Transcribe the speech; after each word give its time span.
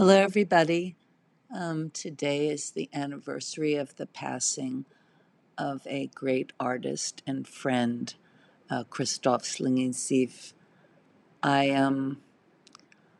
Hello, 0.00 0.14
everybody. 0.14 0.94
Um, 1.52 1.90
today 1.90 2.50
is 2.50 2.70
the 2.70 2.88
anniversary 2.94 3.74
of 3.74 3.96
the 3.96 4.06
passing 4.06 4.84
of 5.58 5.84
a 5.88 6.06
great 6.14 6.52
artist 6.60 7.20
and 7.26 7.48
friend, 7.48 8.14
uh, 8.70 8.84
Christoph 8.84 9.42
Schlingensief. 9.42 10.52
I 11.42 11.64
am 11.64 12.22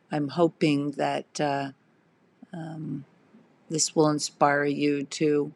I'm 0.09 0.29
hoping 0.29 0.91
that 0.91 1.41
uh, 1.41 1.71
um, 2.53 3.03
this 3.69 3.93
will 3.93 4.07
inspire 4.07 4.63
you 4.63 5.03
to, 5.03 5.51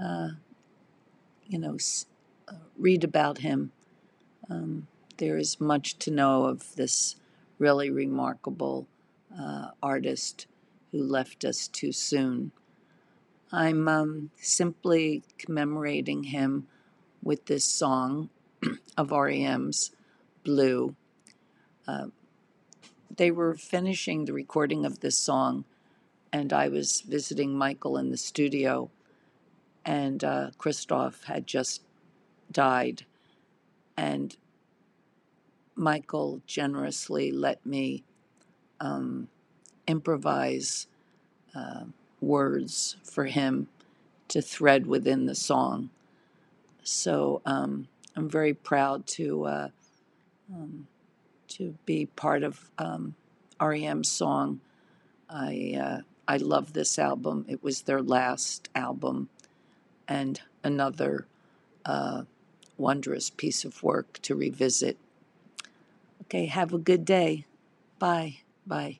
uh, 0.00 0.28
you 1.48 1.58
know, 1.58 1.74
s- 1.74 2.06
uh, 2.46 2.52
read 2.78 3.02
about 3.02 3.38
him. 3.38 3.72
Um, 4.48 4.86
there 5.16 5.36
is 5.38 5.60
much 5.60 5.98
to 5.98 6.12
know 6.12 6.44
of 6.44 6.76
this 6.76 7.16
really 7.58 7.90
remarkable 7.90 8.86
uh, 9.36 9.70
artist 9.82 10.46
who 10.92 11.02
left 11.02 11.44
us 11.44 11.66
too 11.66 11.90
soon. 11.90 12.52
I'm 13.50 13.88
um, 13.88 14.30
simply 14.36 15.24
commemorating 15.38 16.24
him 16.24 16.68
with 17.22 17.46
this 17.46 17.64
song 17.64 18.30
of 18.96 19.10
REM's 19.10 19.90
Blue. 20.44 20.94
Uh, 21.88 22.06
they 23.14 23.30
were 23.30 23.54
finishing 23.54 24.24
the 24.24 24.32
recording 24.32 24.84
of 24.84 25.00
this 25.00 25.18
song, 25.18 25.64
and 26.32 26.52
I 26.52 26.68
was 26.68 27.02
visiting 27.02 27.56
Michael 27.56 27.96
in 27.96 28.10
the 28.10 28.16
studio, 28.16 28.90
and 29.84 30.22
uh, 30.24 30.50
Christoph 30.56 31.24
had 31.24 31.46
just 31.46 31.82
died. 32.50 33.04
And 33.96 34.36
Michael 35.74 36.40
generously 36.46 37.30
let 37.30 37.64
me 37.66 38.04
um, 38.80 39.28
improvise 39.86 40.86
uh, 41.54 41.84
words 42.20 42.96
for 43.02 43.24
him 43.26 43.68
to 44.28 44.40
thread 44.40 44.86
within 44.86 45.26
the 45.26 45.34
song. 45.34 45.90
So 46.82 47.42
um, 47.44 47.88
I'm 48.16 48.28
very 48.28 48.54
proud 48.54 49.06
to 49.08 49.44
uh, 49.44 49.68
um, 50.52 50.86
to 51.48 51.74
be 51.84 52.06
part 52.06 52.42
of 52.42 52.70
um, 52.78 53.14
REM's 53.60 54.10
song. 54.10 54.60
I 55.28 55.78
uh, 55.80 56.00
I 56.26 56.36
love 56.38 56.72
this 56.72 56.98
album. 56.98 57.44
It 57.48 57.62
was 57.62 57.82
their 57.82 58.02
last 58.02 58.68
album, 58.74 59.28
and 60.08 60.40
another 60.62 61.26
uh, 61.84 62.22
wondrous 62.76 63.30
piece 63.30 63.64
of 63.64 63.82
work 63.82 64.18
to 64.22 64.34
revisit. 64.34 64.96
Okay, 66.22 66.46
have 66.46 66.72
a 66.72 66.78
good 66.78 67.04
day. 67.04 67.44
Bye. 67.98 68.38
Bye. 68.66 68.90